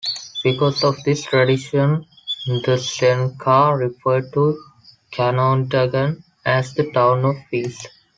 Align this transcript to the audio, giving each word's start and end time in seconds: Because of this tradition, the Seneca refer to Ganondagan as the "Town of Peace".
Because 0.43 0.83
of 0.83 0.97
this 1.03 1.25
tradition, 1.25 2.07
the 2.47 2.79
Seneca 2.79 3.75
refer 3.77 4.27
to 4.31 4.57
Ganondagan 5.13 6.23
as 6.43 6.73
the 6.73 6.91
"Town 6.91 7.23
of 7.23 7.35
Peace". 7.51 7.85